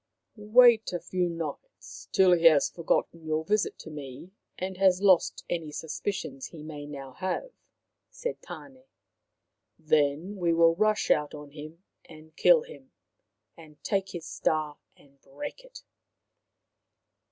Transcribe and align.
"Wait 0.35 0.91
a 0.93 0.99
few 0.99 1.29
nights, 1.29 2.09
till 2.11 2.31
he 2.31 2.45
has 2.45 2.71
forgotten 2.71 3.23
your 3.23 3.45
visit 3.45 3.77
to 3.77 3.91
me 3.91 4.31
and 4.57 4.77
has 4.77 4.99
lost 4.99 5.45
any 5.47 5.71
suspicions 5.71 6.47
he 6.47 6.63
may 6.63 6.87
now 6.87 7.11
have," 7.13 7.51
said 8.09 8.41
Tane." 8.41 8.81
Then 9.91 10.37
we 10.37 10.53
will 10.55 10.73
rush 10.75 11.11
out 11.11 11.35
on 11.35 11.51
him 11.51 11.83
and 12.05 12.35
kill 12.35 12.63
him 12.63 12.91
and 13.55 13.79
take 13.83 14.09
his 14.09 14.25
star 14.25 14.79
and 14.97 15.21
break 15.21 15.63
it." 15.63 15.83